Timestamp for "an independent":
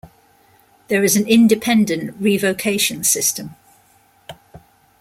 1.15-2.15